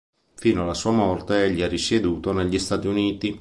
Fino 0.33 0.63
alla 0.63 0.73
sua 0.73 0.89
morte, 0.89 1.43
egli 1.43 1.61
ha 1.61 1.67
risieduto 1.67 2.33
negli 2.33 2.57
Stati 2.57 2.87
Uniti. 2.87 3.29